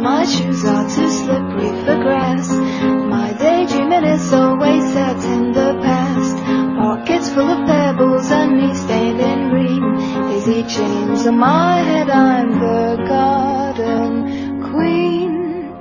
[0.00, 2.48] my shoes are too slippery for grass.
[2.48, 6.36] My daydreaming is always set in the past.
[6.80, 9.82] Pockets full of pebbles and me stained in green.
[10.28, 15.72] Daisy chains on my head, I'm the garden queen.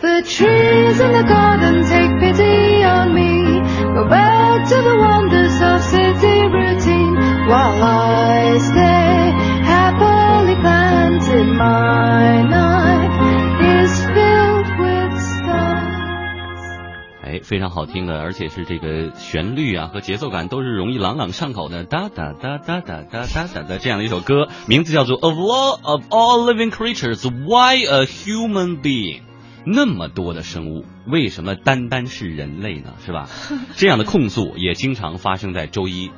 [0.00, 3.60] The trees in the garden take pity on me.
[3.94, 7.14] Go back to the wonders of city routine
[7.48, 8.91] while I stay
[17.42, 29.20] 非常好听的，而且是这个旋律啊和节奏感都是容易朗朗上口的，哒哒哒哒哒哒哒哒的这样的一首歌，名字叫做《Of All of All Living Creatures, Why a Human Being》。
[29.64, 32.94] 那么多的生物，为什么单单是人类呢？
[33.04, 33.28] 是吧？
[33.76, 36.10] 这样的控诉也经常发生在周一。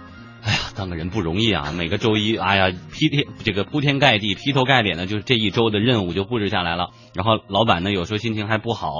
[0.44, 1.72] 哎呀，当个人不容易啊！
[1.72, 6.90] 每个周一，哎呀，劈天这个铺天盖地、劈头盖脸的，就是这一周的任务就布置下来了。
[7.14, 8.90] 然后老板呢，有时候心情还不好，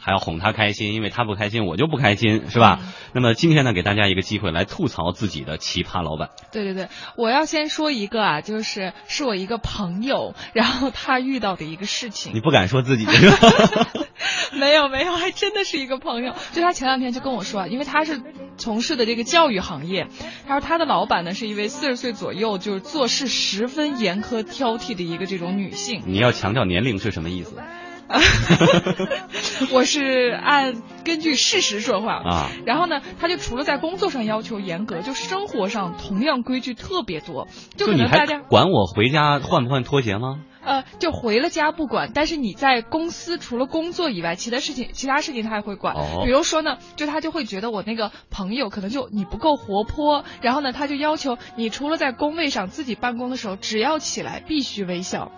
[0.00, 2.80] 还要哄他开心，因为他不开心，我就不开心，是吧？
[3.12, 6.30] 那么今天呢，给大家一个机会来吐槽自己的奇葩老板。
[6.50, 12.32] 对对对，我要先说一个啊，就是是我一个朋友，然后他遇到的一个事情。
[12.34, 13.04] 你不敢说自己？
[14.58, 16.32] 没有没有，还真的是一个朋友。
[16.52, 18.22] 就他前两天就跟我说，因为他是
[18.56, 20.06] 从事的这个教育行业，
[20.46, 26.02] 他说他的老板呢是一位四十岁左右，就是做事十分严苛挑剔的一个这种女性。
[26.06, 27.56] 你要强调年龄是什么意思？
[29.72, 32.50] 我是按根据事实说话啊。
[32.66, 37.48] 然后呢，他就除了在工作上要求严格，就生活上同样规矩特别多。
[37.76, 40.40] 就可你还能大家管我回家换不换拖鞋吗？
[40.64, 45.94] 呃，就回了家不管，但是你在公司除了工作以外，其他事情其他事情他还会管。
[45.94, 55.30] 哦比如说呢，就他就会觉得我那个朋友可能就你不够活泼，然后呢，他就要求你除了在工位上自己办公的时候，只要起来必须微笑。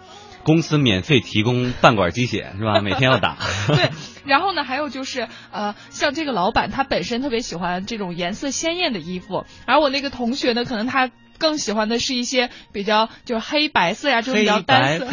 [0.45, 2.81] 公司免费提供半管鸡血是吧？
[2.81, 3.37] 每天要打。
[3.67, 3.91] 对，
[4.25, 15.07] 然后呢，还有就是呃，像这个老板他本身特别喜欢这种颜色鲜艳的衣服，而我那个同学呢，可能他更喜欢的是一些比较就是黑白色呀这种比较单色，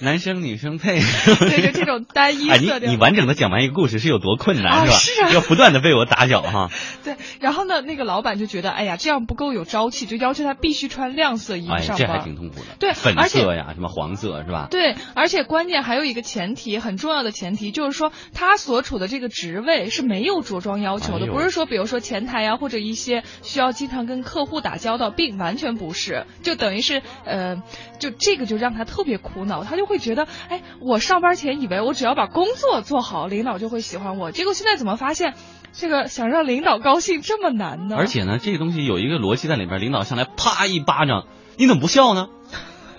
[0.00, 1.00] 男生女生配。
[1.40, 2.88] 对，就这种单一哎，色调。
[2.90, 4.94] 你你完整的讲完一个故事是有多困难、是吧？
[4.94, 6.70] 啊是啊要不断的被我打搅哈。
[7.04, 12.18] 对，然后呢，那个老板就觉得，哎呀，这样不够有朝气，就要求他必须穿亮色衣服这还。
[12.18, 12.66] 挺痛苦的。
[12.78, 14.68] 对粉色呀，什么黄色是吧？
[14.70, 27.62] 对，而且关键还有一个前提，很重要的前提就是说，他所处的这个职位是没有着装要求的，哎不是说比如说前台呀、或者一些需要经常跟客户打交道，并完全不是，就等于是呃，
[27.98, 35.34] 就这个就让他特别苦恼，他就会觉得，哎，我上班前以为我只要把工作做好，领导就会喜欢我，结果现在怎么发现，
[35.72, 37.96] 这个想让领导高兴这么难呢？
[37.98, 42.28] 而且呢，这个东西有一个逻辑在里边，领导上来啪一巴掌，你怎么不笑呢？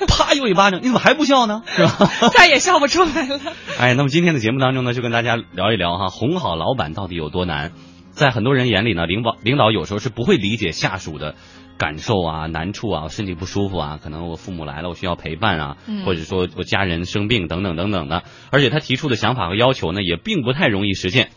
[0.08, 1.62] 啪又一巴掌，你怎么还不笑呢？
[1.68, 2.10] 是吧？
[2.36, 3.40] 再也笑不出来了。
[3.78, 7.72] 哎，那么今天的节目当中呢，就跟大家聊一聊哈，哄好老板到底有多难。
[8.12, 11.36] 在很多人眼里呢，领导领导有时候是不会理解下属的
[11.80, 18.24] 感受啊、难处啊、身体不舒服啊，可能我父母来了，我需要陪伴啊，嗯或者说我家人生病等等等等的。
[18.52, 21.30] 而且他提出的想法和要求呢，也并不太容易实现。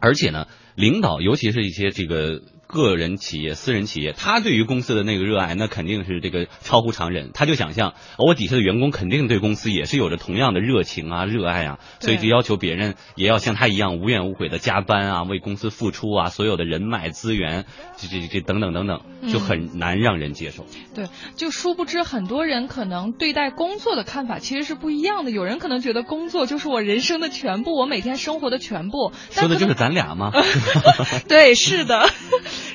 [0.00, 0.46] 而且呢，
[0.76, 7.30] 领导尤其是一些这个个人企业、私人企业，他对于公司的那个热爱，那肯定是这个超乎常人。
[7.32, 17.66] 他就想象我底下的员工肯定对公司也是有着同样的热情啊、热爱啊，所以就要求别人也要像他一样无怨无悔的加班啊，为公司付出啊，所有的人脉资源，
[17.96, 20.64] 这这这等等等等，就很难让人接受。
[20.94, 25.30] 对，就殊不知很多人可能对待工作的看法其实是不一样的。
[25.30, 29.12] 有人可能觉得工作就是我人生的全部，我每天生活的全部。
[29.30, 30.32] 说的就是咱俩吗？
[31.28, 32.08] 对，是的。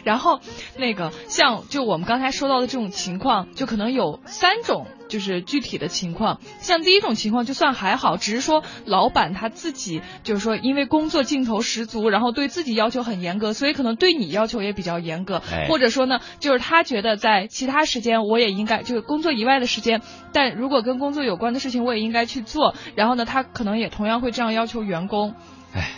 [0.04, 0.40] 然后
[0.78, 4.88] 那个像就我们刚才说到的这种情况，就可能有三种。
[5.10, 25.34] 就是具体的情况，像第一种情况就算还好，只是说老板他自己就是说因为工作劲头十足，然后对自己要求很严格，所以可能对你要求也比较严格，哎或者说呢，就是他觉得在其他时间我也应该就是工作以外的时间，但如果跟工作有关的事情我也应该去做，然后呢，他可能也同样会这样要求员工。
[25.74, 25.90] 哎，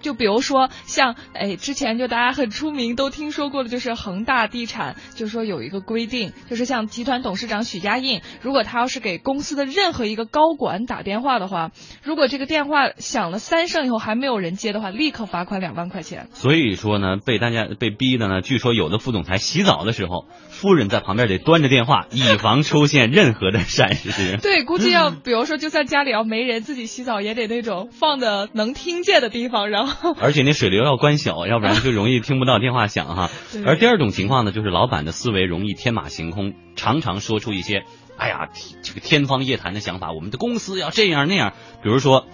[0.00, 11.70] 就比如说像哎，之前就大家很出名都听说过的，就是恒大地产，就是说有一个规定，就是像集团董事长许家印，如果他要是给公司的任何一个高管打电话的话，
[12.02, 16.28] 如果这个电话响了三声以后还没有人接的话，立刻罚款两万块钱。
[16.32, 24.36] 所以说呢，被大家被逼的呢，据说有的副总裁洗澡的时候，夫人在旁边得端着电话，以防出现任何的闪失。
[24.42, 29.87] 对，估计要比如说，就算家里要没人，自己洗澡也得那种放的能听见的地方，然后
[30.20, 33.30] 而且那水流要关小， 要不然就容易听不到电话响哈。
[33.64, 37.84] 而第二种情况呢，就是老板的思维容易天马行空，常常说出一些，
[38.16, 38.48] 哎呀，
[38.82, 40.12] 这个天方夜谭的想法。
[40.12, 41.52] 我们的公司要这样那样，
[41.82, 42.26] 比如说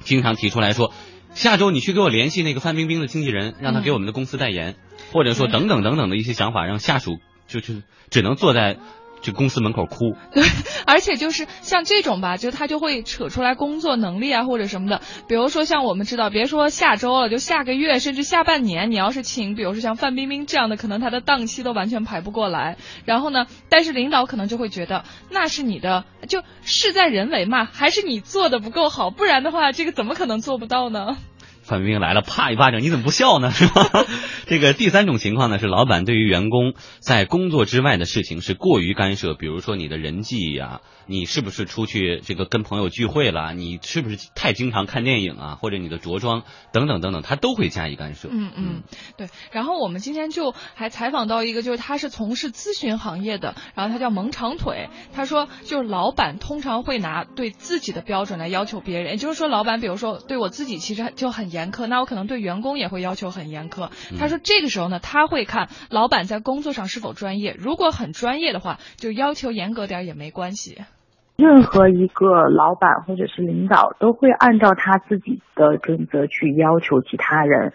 [0.00, 0.92] 经常提出来说，
[1.34, 4.76] 下周你去给我联系那个范冰冰的经纪人，让他给我们的公司代言，
[5.12, 7.74] 或者说等等等等的一些想法，让下属就就
[8.10, 8.78] 只能坐在
[9.22, 10.16] 这公司门口哭。
[10.32, 10.42] 对，
[10.86, 15.00] 而且就是像这种吧，就他就会扯出来工作能力啊或者什么的。
[15.28, 22.76] 比如说像我们知道，别说下周了，就下个月甚至下半年，你要是请，比如说像范冰冰这样的，可能他的档期都完全排不过来。
[23.04, 31.16] 然后呢，但是领导可能就会觉得那是你的，就事在人为嘛，还是你做的不够好，不然的话，这个怎么可能做不到呢？
[31.68, 33.50] 范冰冰来了，啪一巴掌，你怎么不笑呢？
[33.54, 34.06] 是吧？
[34.46, 48.28] 这个第三种情况呢，是老板对于员工在工作之外的事情是过于干涉，比如说你的人际呀、你是不是出去这个跟朋友聚会了，你是不是太经常看电影啊，或者你的着装等等等等，他都会加以干涉。
[48.32, 48.82] 嗯嗯，
[49.18, 49.28] 对。
[49.52, 54.88] 然后我们今天就还采访到一个，就是他是从事咨询行业的，然后他叫萌长腿。
[55.12, 63.90] 他说，就是老板通常会拿对自己的标准来要求别人，也就是说，老板比如说对我自己其实就很严苛，那我可能对员工也会要求很严苛。
[64.18, 70.78] 他说这个时候呢，他会看老板在工作上是否专业，如果很专业的话，就要求严格点也没关系。
[71.36, 77.72] 任何一个老板或者是领导都会按照他自己的准则去要求其他人。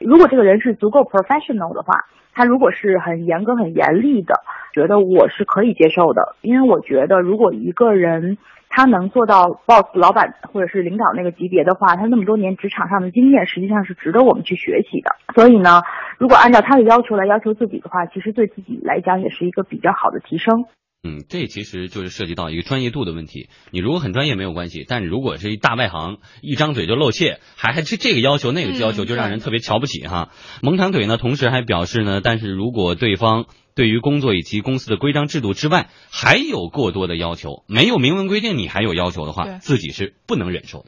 [0.00, 2.04] 如果这个人是足够 professional 的话，
[2.34, 4.42] 他如果是很严格、很严厉的，
[4.74, 6.36] 觉得我是可以接受的。
[6.42, 8.36] 因为我觉得，如果一个人
[8.68, 15.10] 他能做到 boss 老板或者是领导那个级别的话，他那么多年职场上的经验，实际上是值得我们去学习的。
[15.34, 15.82] 所以呢，
[16.18, 20.64] 如果按照他的要求来要求自己的话，其实对自己来讲也是一个比较好的提升。
[21.04, 23.48] 嗯，这其实就是涉及到一个专业度的问题。
[23.70, 30.30] 你如果很专业没有关系，但是如果是一大外行，一张嘴就露怯，还还这这个要求那个要求，嗯就让人特别瞧不起哈。
[30.62, 33.44] 蒙长腿呢，同时还表示呢，但是如果对方
[33.76, 40.86] 对于工作以及公司的规章制度之外还有过多的要求，没有明文规定你还有要求的话，自己是不能忍受的。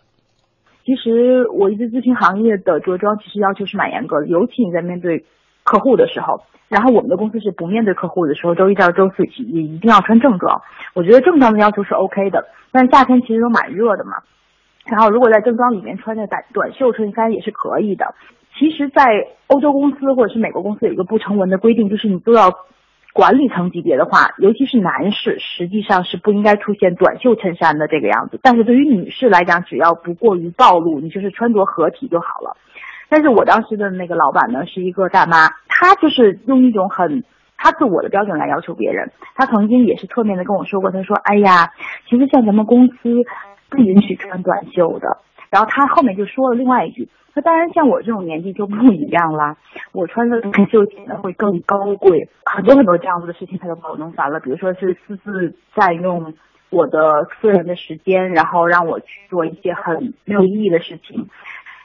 [0.87, 5.27] 其实我一直咨询行业的着装其实要求是蛮严格的，尤其你在面对
[5.63, 6.41] 客户的时候。
[6.69, 10.63] 然后我们的公司是不面对客户的时候，周一到周四也一定要穿正装。
[10.95, 14.13] 我觉得正装的要求是 OK 的，但是夏天其实都蛮热的嘛。
[14.87, 18.15] 然后如果在正装里面穿着短短袖衬衫也是可以的。
[18.59, 22.51] 其实，在欧洲公司或者是美国公司有一个不成文的规定，就是你做到
[23.19, 28.39] 管理层级别的话，尤其是男士，实际上是不应该出现短袖衬衫的这个样子。
[28.41, 32.57] 但是对于女士来讲，只要不过于暴露，你就是穿着合体就好了。
[33.09, 37.25] 但是我当时的那个老板呢，是一个大妈，她就是用一种很
[37.57, 39.11] 她自我的标准来要求别人。
[39.35, 41.73] 她曾经也是侧面的跟我说过，她说：“哎呀，
[42.09, 42.95] 其实像咱们公司
[43.69, 45.19] 不允许穿短袖的。”
[45.51, 49.57] 然后他后面就说了另外一句：“那当然，像我这种年纪就不一样啦，
[49.93, 54.41] 我穿的短袖显得会更高贵。”很多很多这样子的事情，他就把我弄烦了。
[54.41, 56.35] 比如说是私自占用
[56.71, 61.29] 我的私人的时间，然后让我去做一些很没有意义的事情。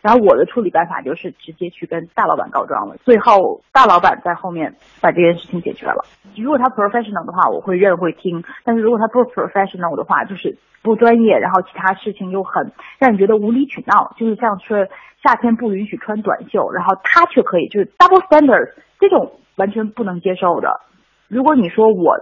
[0.04, 6.04] 然后我的处理办法就是直接去跟大老板告状了，最后大老板在后面把这件事情解决了。
[6.36, 14.90] 如果他 professional 的话，我会认会听；但是如果他不 professional 的话，就是不专业，然后其他事情又很让你觉得无理取闹，就是像是
[15.24, 20.82] 夏天不允许穿短袖，然后他却可以，就是 double standards 这种完全不能接受的。
[21.30, 22.18] 如果你说我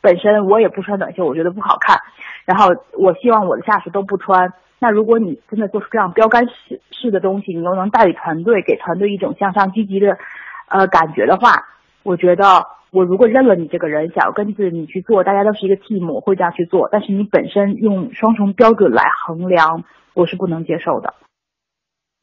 [0.00, 1.98] 本身我也不穿短袖，我觉得不好看，
[2.44, 4.52] 然后我希望我的下属都不穿。
[4.78, 10.18] 那如果你真的做出这样标杆式式的东西，你又能带领团队，给团队一种向上积极的
[10.68, 11.66] 呃感觉的话，
[12.02, 16.88] 我觉得我如果认了你这个人，想要跟着你去做，大家都是一个 team，我会这样去做。
[16.90, 21.14] 但是你本身用双重标准来衡量，我是不能接受的。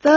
[0.01, 0.11] The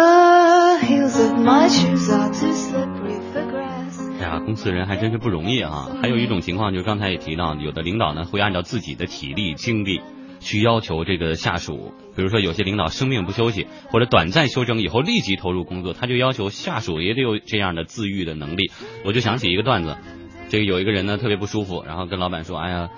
[0.83, 4.21] heels of my shoes are too slippery for grass.
[4.21, 5.89] 哎呀，公司人还真是不容易啊！
[6.03, 10.01] 还有一种情况，就是刚才也提到，有的领导呢会按照自己的体力、精力
[10.41, 11.93] 去要求这个下属。
[12.17, 18.71] 比如说，有些领导生病不休息，或者短暂休整以后立即投入工作，他就要求下属也得有这样的自愈的能力。
[19.05, 19.97] 我就想起一个段子，
[20.49, 22.89] 这个有一个人呢特别不舒服，然后跟老板说：“哎呀，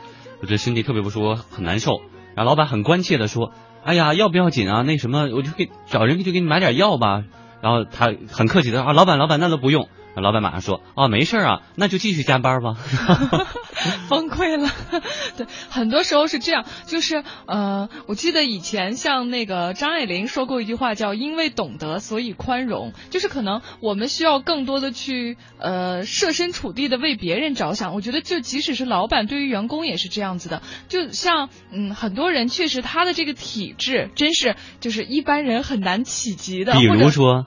[0.40, 2.00] 我这身体特别不舒服，很难受。”
[2.36, 3.52] 然后老板很关切的说
[3.82, 4.82] ：“哎呀，要不要紧啊？
[4.82, 7.24] 那什么，我就给找人就给你买点药吧。”
[7.60, 9.88] 然后他很客气的啊，老板，老板那都不用。
[10.14, 12.76] 老板马上说：“哦，没事啊，那就继续加班吧。
[14.08, 14.70] 崩溃了。
[15.36, 27.94] 对，很多时候是这样，就是呃，我记得以前像那个张爱玲说过一句话，叫“因为懂得，所以宽容”，就是可能我们需要更多的去呃设身处地的为别人着想。
[27.94, 30.62] 我觉得，就即使是老板对于员工也是这样子的。
[30.88, 36.72] 就像嗯，很多人确实他的这个体质真是就是一般人很难企及的。
[36.72, 37.46] 比，如说，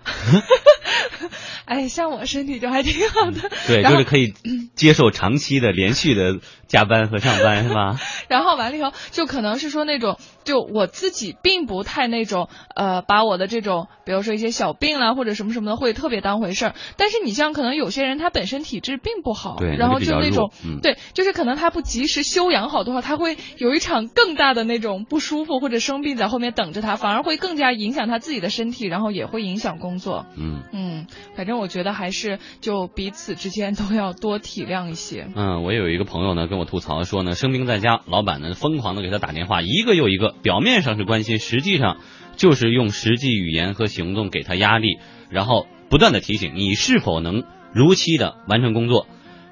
[1.66, 3.50] 哎，像我身体就还挺好的。
[3.68, 4.34] 对，就是可以
[4.76, 6.21] 接受长期的连续的
[6.68, 7.98] 加班和上班，是吧？
[8.30, 16.76] 然后完了以后，就可能是说那种就我自己并不太那种呃，把我的这种，比如说一些小病啦或者什么什么的，会特别当回事儿。
[16.98, 30.26] 但是你像可能有些人他本身体质并不好，对然后就那种、嗯对，就是可能他不及时休养好的话，他会有一场更大的那种不舒服或者生病在后面等着他，反而会更加影响他自己的身体，然后也会影响工作。
[30.38, 30.62] 嗯。
[30.74, 35.28] 嗯，反正我觉得还是就彼此之间都要多体谅一些。
[35.36, 42.00] 嗯，我有一个朋友呢跟我吐槽说呢，生病在家，老板呢疯狂的给他打电话，一个又一个，表面上是关心，实际上
[42.36, 45.00] 就是用实际语言和行动给他压力，
[45.30, 49.08] 然后不断的提醒你是否能如期的完成工作。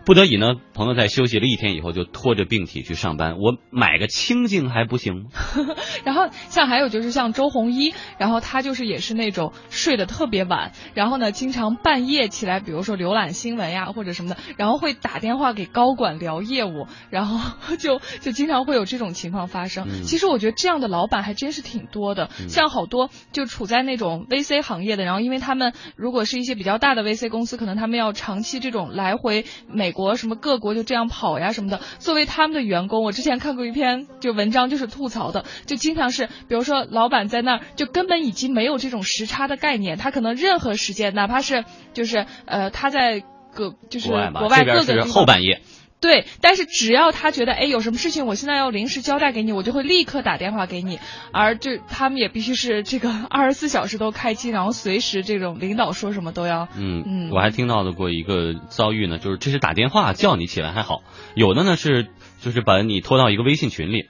[0.06, 3.38] 不得已呢，朋友在休息了一天以后，就拖着病体去上班。
[3.38, 5.30] 我买个清净还不行吗？
[6.04, 19.88] 然后像还有就是像周鸿祎，然后他就是也是那种睡得特别晚，然后呢经常半夜起来，比如说浏览新闻呀或者什么的，然后会打电话给高管聊业务，然后 就就经常会有这种情况发生。
[19.90, 31.80] 嗯其实我觉得这样的老板还真是挺多的，嗯像好多就处在那种 VC 行业的，然后因为他们如果是一些比较大的 VC 公司，可能他们要长期这种来回美国什么各国就这样跑呀什么的。
[32.00, 45.62] 作为他们的员工，我之前看过一篇就文章，就是吐槽的，就经常是比如说老板在那儿就根本已经没有这种时差的概念，他可能任何时间，哪怕是就是呃他在各就是国外各个后半夜。
[46.02, 51.00] 对，但是只要他觉得，哎，有什么事情我现在要临时交代给你，我就会立刻打电话给你。
[51.34, 56.70] 而这他们也必须是这个 二十四小时都开机，然后随时这种领导说什么都要。
[56.78, 61.02] 嗯嗯我还听到的过一个遭遇呢，就是这是打电话叫你起来还好，
[61.36, 62.08] 有的呢是
[62.42, 64.08] 就是把你拖到一个微信群里，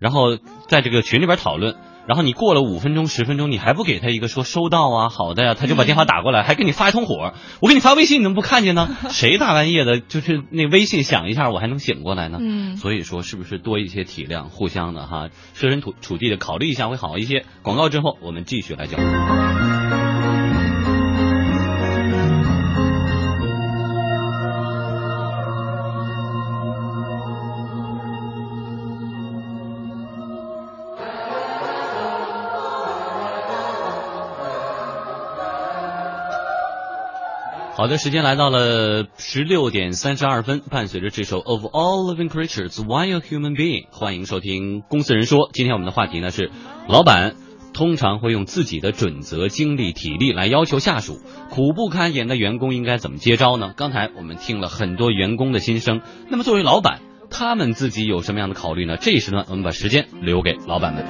[0.00, 0.36] 然后
[0.68, 1.74] 在这个群里边讨论，
[2.06, 7.34] 然后你过了五分钟十分钟，你还不给他一个说收到啊好的呀，他就把电话打过来，还给你发一通火。
[7.60, 8.88] 我给你发微信，你怎么不看见呢？
[9.10, 12.38] 谁大半夜的，就是那微信响一下，我还能醒过来呢？
[12.40, 17.44] 嗯所以说是不是多一些体谅，互相的哈，设身处处地的考虑一下会好一些。
[17.62, 19.61] 广告之后，我们继续来讲。
[37.82, 45.48] 好的，时间来到了十六点三十二分，伴随着这首《Of All Living Creatures, Why a Human Being》，欢迎收听《公司人说》。
[45.52, 46.52] 今天我们的话题呢是，
[46.86, 47.34] 老板
[47.74, 51.18] 通常会用自己的准则、精力、体力来要求下属，
[51.50, 53.72] 苦不堪言的员工应该怎么接招呢？
[53.76, 58.96] 刚才我们听了很多员工的心声，那么作为老板，他们自己有什么样的考虑呢？
[58.96, 61.04] 这一时段我们把时间留给老板们。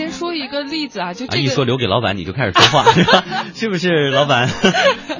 [0.00, 1.42] 先说一个例子啊，就啊，这个。
[1.42, 2.86] 一说留给老板，你就开始说话？
[3.54, 4.48] 是不是，老板？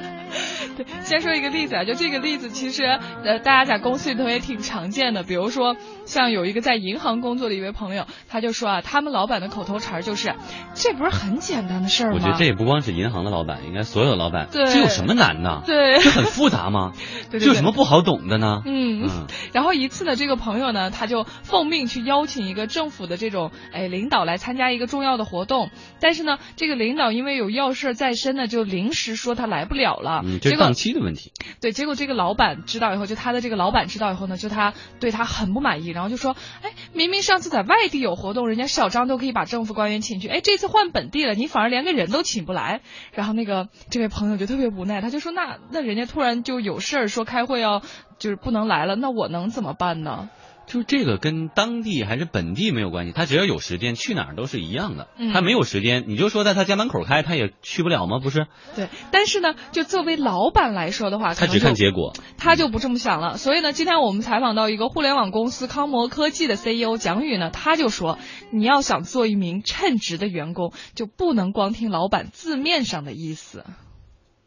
[1.11, 2.85] 对，先说一个例子啊，就这个例子，其实
[3.23, 5.23] 呃，大家在公司里头也挺常见的。
[5.23, 5.75] 比如说，
[6.05, 10.33] 像有一个在银行工作的一位朋友，他就说啊，他们老板的口头禅就是
[10.73, 15.63] ：“这不是很简单的事儿吗？”我觉得这也不光是银行的老板，应该所有老板，对这有什么难的？
[15.65, 16.93] 对这很复杂吗？
[17.29, 18.61] 对有什么不好懂的呢？
[18.65, 30.21] 嗯，嗯然后一次呢，这个朋友呢，他就奉命去邀请一个政府的这种哎领导来参加一个重要的活动，但是呢，这个领导因为有要事在身呢，就临时说他来不了了。
[30.23, 31.31] 嗯，这结果是档期的问题。
[31.59, 42.81] 对，结果这个老板知道以后，就他的这个老板知道以后呢，就他对他很不满意，然后就说，哎，明明上次在外地有活动，人家小张都可以把政府官员请去，哎，这次换本地了，你反而连个人都请不来。
[43.13, 47.81] 然后那个这位朋友就特别无奈，他就说，那那人家突然就有事儿说开会要
[48.19, 50.29] 就是不能来了，那我能怎么办呢？
[50.67, 55.09] 就这个跟当地还是本地没有关系，他只要有时间去哪儿都是一样的。
[55.17, 58.19] 嗯他没有时间，你就说在他家门口开，他也去不了吗？
[58.19, 62.13] 不是，对，但是呢，就作为老板来说的话，他只看结果。
[62.37, 63.37] 他就不这么想了。
[63.37, 68.17] 所以呢，今天我们采访到一个互联网公司康摩科技的 CEO 蒋宇呢，他就说，
[68.51, 73.65] 你要想做一名称职的员工，就不能光听老板字面上的意思。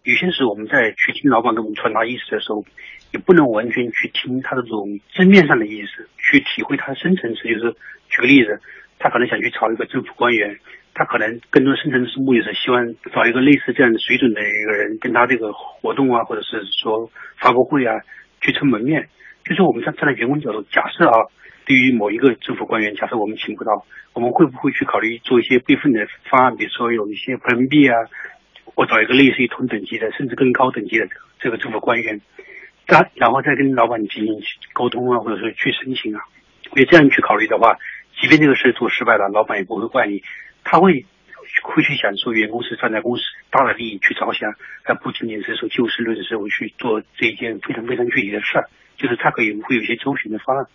[0.03, 2.65] 有些时候我们在去听老板给我们传达意思的时候，
[3.15, 7.45] 也不能完全去听他的这种字面上的意思，去体会他的深层次。
[7.45, 7.73] 就是
[8.11, 8.61] 举个例子，
[8.99, 10.59] 他可能想去找一个政府官员，
[10.95, 18.01] 他可能更多深层次目的是希望找一个类似这样的水准的一个人，跟他这个活动啊，或者是说发布会啊，
[18.41, 19.09] 去撑门面。
[19.45, 21.31] 就是我们站站在员工角度，假设啊，
[21.67, 27.95] 对于某一个政府官员，假设我们请不到，我们会不会去考虑做一些备份的方案，比如说有一些 Plan B 啊，
[28.75, 31.07] 我找一个类似于同等级的，甚至更高等级的
[31.39, 32.21] 这个政府官员，
[32.87, 36.23] 再然后再跟老板进行沟通啊，或者说去申请啊。
[36.77, 37.79] 因为这样去考虑的话，
[38.21, 40.23] 即便这个事做失败了，老板也不会怪你，
[40.65, 41.07] 他会
[41.63, 50.67] 会去想说员工是站在公司大的利益去着想，而不仅仅是说就事论事，我去做这一件非常非常具体的事儿，就是他可以会有一些周旋的方案。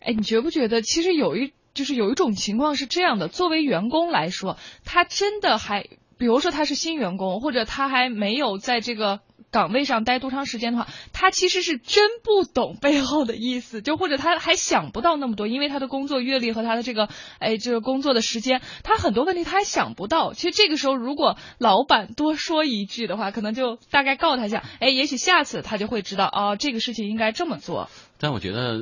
[0.00, 5.84] 哎，你觉不觉得其实有一就是有一种情况是这样的，作为员工来说，他真的还，
[6.18, 9.20] 比如说他是新员工，或者他还没有在这个。
[9.50, 20.34] 岗位上待多长时间的话，他其实是真不懂背后的意思， 就或者他还想不到那么多，因为他的工作阅历和他的这个，哎，这个工作的时间，他很多问题他还想不到。
[20.34, 27.88] 其实这个时候，如果老板多说一句的话，可能就大概告他一下，哎，也许下次他就会知道，哦，这个事情应该这么做。
[28.20, 28.78] 但我觉得，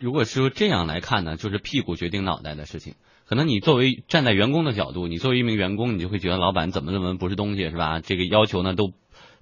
[0.00, 2.94] 如果说这样来看呢，就是屁股决定脑袋的事情。
[3.28, 8.00] 可能你作为站在员工的角度，你作为一名员工，你就会觉得老板怎么怎么不是东西，是吧？
[8.00, 8.92] 这个要求呢都。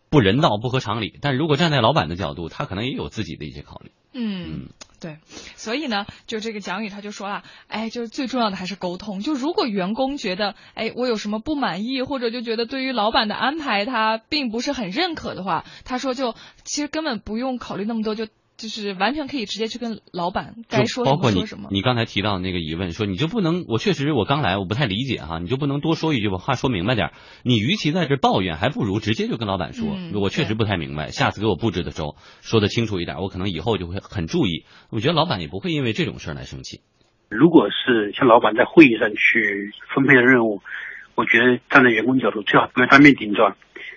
[0.09, 3.91] 不人道、不合常理，但如果站在老板的角度，他可能也有自己的一些考虑。
[4.13, 4.69] 嗯，
[5.01, 5.19] 对，
[5.57, 9.21] 所以呢，就这个蒋宇他就说了，哎，就是最重要的还是沟通。
[9.21, 16.35] 就如果员工觉得，哎，我有什么不满意，或者就觉得对于老板的安排他并不是很认可的话，他说就
[16.65, 18.27] 其实根本不用考虑那么多，就。
[18.57, 21.69] 就是完全可以直接去跟老板该说什么说什么。
[21.71, 27.11] 你刚才提到那个疑问，说你就不能，我确实我刚来，我不太理解哈，你就不能多说一句把话说明白点。
[27.43, 34.65] 你与其在这抱怨，还不如直接就跟老板说，我确实不太明白，下次给我布置的时候说的清楚一点，我可能以后就会很注意。
[34.91, 36.81] 我觉得老板也不会因为这种事儿来生气。
[37.29, 40.63] 如果是像老板在会议上去分配的任务，
[41.15, 43.57] 我觉得站在员工角度，最好不要当面顶撞。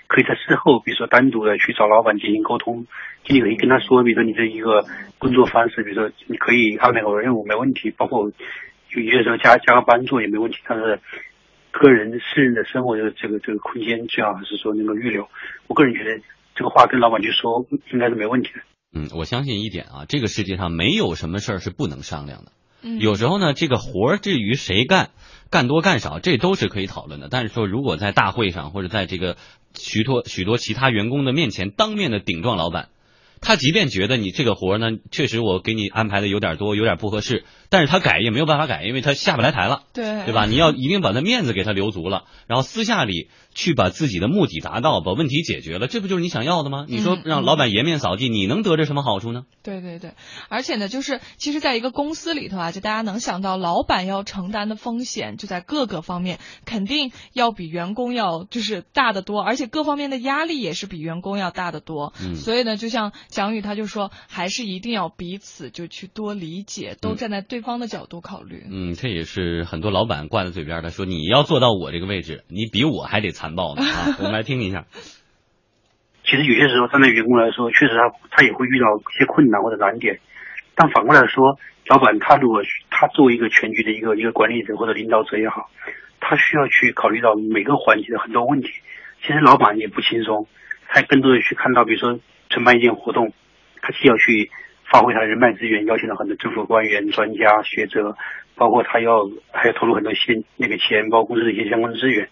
[0.10, 2.88] 可以在事后，比如说单独的去找老板进行沟通，
[3.24, 4.84] 经理可以跟他说，比如说你的一个
[5.20, 8.32] 工作方式，比如说你可以安排我任务没问题，包括有
[9.04, 11.00] 些时候加加个班做也没问题，但是
[11.70, 15.30] 个人私人的生活的这个这个空间最好还是说能够预留。
[15.68, 16.20] 我个人觉得
[16.56, 18.62] 这个话跟老板去说应该是没问题的。
[18.92, 22.52] 嗯，我相信一点啊，这个世界上没有什么事儿是不能商量的。
[22.82, 25.12] 有时候呢，这个活儿至于谁干，
[25.50, 27.28] 干多干少，这都是可以讨论的。
[27.30, 29.38] 但是说，如果在大会上或者在这个
[29.78, 32.90] 许多许多其他员工的面前当面的顶撞老板，
[33.42, 37.46] 他即便觉得你这个活儿呢，确实我给你安排的有点多，有点不合适。
[37.70, 40.46] 但是他改也没有办法改，因为他下不来台了，对对吧？
[40.46, 46.86] 你要一定把他面子给他留足了，然后私下里去把自己的目的达到，把问题解决了，这不就是你想要的吗？
[46.90, 49.44] 你说让老板颜面扫地，你能得着什么好处呢？
[49.64, 50.14] 对对对，
[50.50, 62.14] 而且呢，就是其实在一个公司里头啊，就大家能想到，老板要承担的风险就在各个方面肯定要比员工要就是大得多，而且各方面的压力也是比员工要大得多。
[62.20, 67.60] 嗯，所以呢，就像蒋宇他就说，还是一定要彼此就去多理解，都站在对。
[67.60, 74.16] 方的角度考虑，嗯，这也是很多老板挂在嘴边的，说你要做到我这个位置，你比我还得残暴的啊！
[74.20, 74.86] 我们来听一下。
[76.24, 80.20] 其实有些时候站在员工来说，确实他他也会遇到一些困难或者难点，
[80.76, 81.58] 但反过来说，
[81.88, 85.70] 老板他如果他作为一个全局的一个一个管理者或者领导者也好，
[86.20, 88.70] 他需要去考虑到每个环节的很多问题。
[89.22, 90.48] 其实老板也不轻松，
[90.88, 93.34] 他更多的去看到，比如说承办一件活动，
[93.82, 94.52] 他既要去。
[94.92, 98.18] 发挥他的人脉资源，邀请了很多政府官员、专家学者，
[98.56, 102.28] 包括他要还要投入很多钱，那个钱，包括公司的一些相关资源。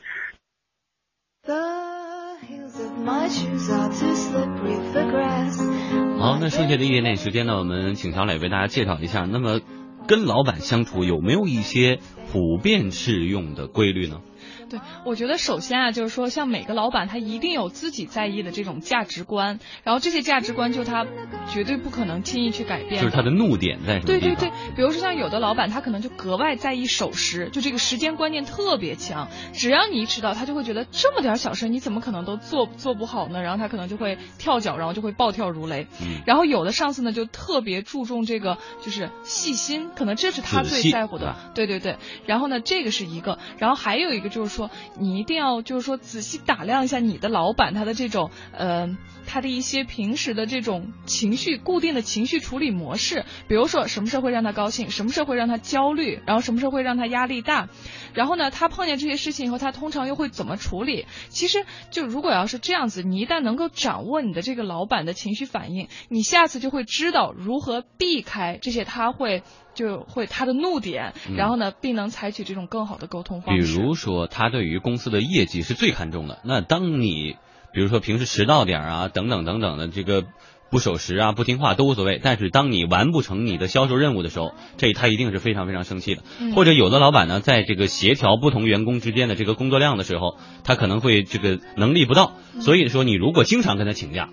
[6.19, 9.61] 好，那剩下的一点点时间呢，我们请小磊为大家介绍一下，那么
[10.09, 11.99] 跟老板相处有没有一些
[12.33, 14.19] 普遍适用的规律呢？
[14.69, 21.05] 对，我觉得首先啊，就是说，像每个老板他一定有自己在意的这种价值观，然后这些价值观就他
[21.49, 23.01] 绝对不可能轻易去改变。
[23.01, 33.41] 就是他的怒点在什么对对对，比如说像有的老板，他可能就格外在意守时，就这个时间观念特别强，只要你一迟到，他就会觉得这么点小事你怎么可能都做做不好呢？
[33.41, 35.87] 然后他可能就会跳脚，然后就会暴跳如雷。
[36.01, 36.21] 嗯。
[36.25, 41.35] 然后有的上司呢，就特别注重这个就是细心，可能这是他最在乎的。
[41.55, 41.97] 对对对。
[42.25, 44.69] 然后呢，这个是一个，然后还有一个就是说。
[44.99, 57.69] 你一定要就是说仔细打量一下你的老板他的这种呃他的一些平时的这种情绪固定的情绪处理模式，比如说什么事会让他高兴，什么事会让他焦虑，然后什么事会让他压力大，
[58.13, 61.05] 然后呢他碰见这些事情以后他通常又会怎么处理？
[61.29, 69.43] 其实就如果要是这样子，你一旦能够掌握你的这个老板的情绪反应，你下次就会知道如何避开这些他会。
[69.77, 73.61] 就会他的怒点，然后呢，并能采取这种更好的沟通方式。
[73.61, 76.39] 比如说，他对于公司的业绩是最看重的。
[76.43, 77.35] 那当你，
[77.71, 80.25] 比如说平时迟到点啊，等等等等的这个
[80.71, 82.19] 不守时啊、不听话都无所谓。
[82.21, 86.23] 但是当你完不成你的销售任务的时候，这他一定是非常非常生气的。
[86.55, 92.33] 或者有的老板呢，在这个协调不同员工之间的这个工作量的时候，他可能会这个能力不到。
[92.61, 94.29] 所以说，你如果经常跟他请假，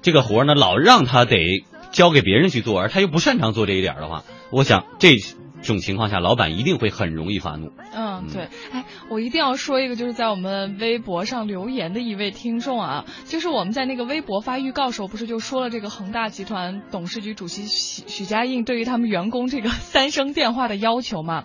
[0.00, 4.22] 这个活呢老让他得交给别人去做，而他又不擅长做这一点的话。
[4.50, 5.16] 我想这
[5.62, 7.72] 种情况下，老板一定会很容易发怒。
[7.92, 8.06] 嗯。
[8.18, 21.44] 嗯，对，哎，我一定要说一个，就是在我们微博上留言的一位听众啊，就是我们在那个微博发预告时候，不是就说了这个恒大集团董事局主席许许家印对于他们员工这个 三声电话的要求嘛？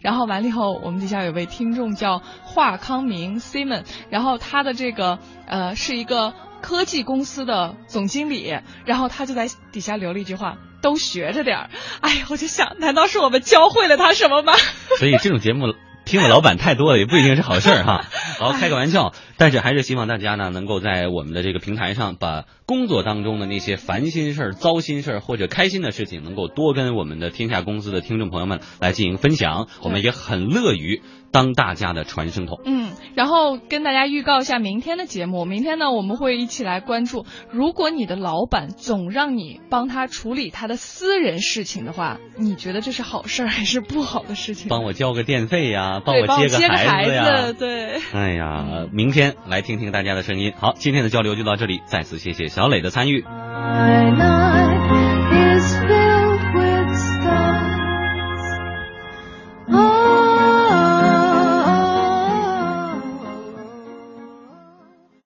[0.00, 10.58] 然后完了以后，我们底下有位听众叫华康明 Simon，然后他的这个呃是一个科技公司的总经理，然后他就在底下留了一句话。
[10.82, 11.70] 都学着点儿，
[12.02, 14.52] 哎呀，我就想，难道是我们教会了他什么吗？
[14.98, 15.72] 所以这种节目
[16.04, 18.04] 听的老板太多了，也不一定是好事儿哈。
[18.38, 29.68] 好，开个玩笑，但是还是希望大家呢，能够在我们的这个平台上，把工作当中的那些烦心事儿、糟心事儿或者开心的事情，能够多跟我们的天下公司的听众朋友们来进行分享。
[29.82, 31.00] 我们也很乐于。
[31.32, 32.60] 当大家的传声筒。
[32.64, 35.44] 嗯，然后跟大家预告一下明天的节目。
[35.44, 44.68] 明天呢，我们会一起来关注，如果你的老板总让你帮他处理他的私人事情的话，你觉得这是好事还是不好的事情？
[44.68, 48.00] 帮我交个电费呀，帮我接个孩子呀，对。
[48.12, 50.52] 哎呀，明天来听听大家的声音。
[50.58, 53.24] 好，今天的交流就到这里，再次谢谢小磊的参与。